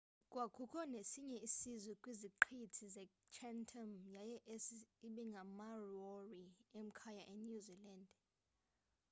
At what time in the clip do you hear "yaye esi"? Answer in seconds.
4.15-4.75